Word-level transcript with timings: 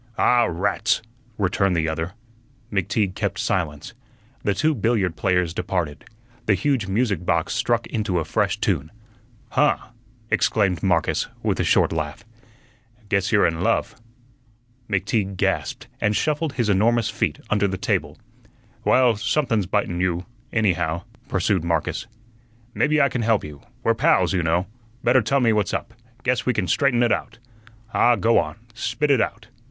"Ah, 0.17 0.47
rats!" 0.49 1.03
returned 1.37 1.75
the 1.75 1.87
other. 1.87 2.13
McTeague 2.73 3.13
kept 3.13 3.37
silence. 3.37 3.93
The 4.43 4.55
two 4.55 4.73
billiard 4.73 5.15
players 5.15 5.53
departed. 5.53 6.05
The 6.47 6.55
huge 6.55 6.87
music 6.87 7.23
box 7.23 7.53
struck 7.53 7.85
into 7.85 8.17
a 8.17 8.25
fresh 8.25 8.57
tune. 8.59 8.89
"Huh!" 9.49 9.77
exclaimed 10.31 10.81
Marcus, 10.81 11.27
with 11.43 11.59
a 11.59 11.63
short 11.63 11.91
laugh, 11.93 12.25
"guess 13.09 13.31
you're 13.31 13.45
in 13.45 13.61
love." 13.61 13.93
McTeague 14.89 15.37
gasped, 15.37 15.85
and 15.99 16.15
shuffled 16.15 16.53
his 16.53 16.67
enormous 16.67 17.11
feet 17.11 17.37
under 17.51 17.67
the 17.67 17.77
table. 17.77 18.17
"Well, 18.83 19.17
somethun's 19.17 19.67
bitun 19.67 20.01
you, 20.01 20.25
anyhow," 20.51 21.03
pursued 21.27 21.63
Marcus. 21.63 22.07
"Maybe 22.73 22.99
I 22.99 23.07
can 23.07 23.21
help 23.21 23.43
you. 23.43 23.61
We're 23.83 23.93
pals, 23.93 24.33
you 24.33 24.41
know. 24.41 24.65
Better 25.03 25.21
tell 25.21 25.41
me 25.41 25.53
what's 25.53 25.75
up; 25.75 25.93
guess 26.23 26.43
we 26.47 26.53
can 26.55 26.67
straighten 26.67 27.03
ut 27.03 27.11
out. 27.11 27.37
Ah, 27.93 28.15
go 28.15 28.39
on; 28.39 28.55
spit 28.73 29.11
ut 29.11 29.21
out." 29.21 29.47